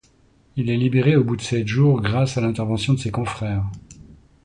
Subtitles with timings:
[0.55, 3.65] Il est libéré au bout de sept jours grâce à l'intervention de ses confrères.